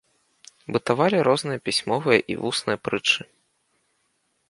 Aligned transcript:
Бытавалі 0.77 1.17
розныя 1.27 1.59
пісьмовыя 1.69 2.19
і 2.35 2.41
вусныя 2.47 2.77
прытчы. 2.85 3.21